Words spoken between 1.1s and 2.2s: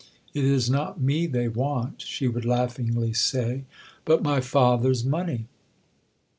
they want,"